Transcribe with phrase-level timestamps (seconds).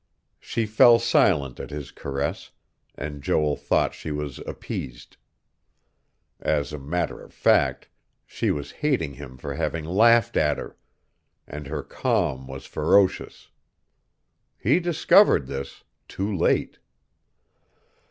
[0.39, 2.49] She fell silent at his caress;
[2.95, 5.17] and Joel thought she was appeased.
[6.39, 7.87] As a matter of fact,
[8.25, 10.75] she was hating him for having laughed at her;
[11.45, 13.51] and her calm was ferocious.
[14.57, 16.79] He discovered this, too late....